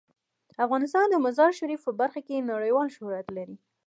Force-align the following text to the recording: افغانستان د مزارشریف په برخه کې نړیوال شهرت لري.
افغانستان 0.65 1.05
د 1.09 1.15
مزارشریف 1.25 1.81
په 1.83 1.91
برخه 1.99 2.21
کې 2.27 2.47
نړیوال 2.51 2.87
شهرت 2.95 3.25
لري. 3.37 3.55